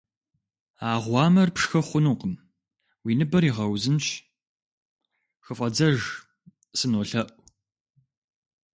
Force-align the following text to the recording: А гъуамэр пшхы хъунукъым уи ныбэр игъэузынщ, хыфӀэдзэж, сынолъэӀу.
А 0.87 0.89
гъуамэр 1.03 1.49
пшхы 1.55 1.81
хъунукъым 1.87 2.33
уи 3.03 3.13
ныбэр 3.19 3.43
игъэузынщ, 3.49 4.07
хыфӀэдзэж, 5.45 5.99
сынолъэӀу. 6.77 7.37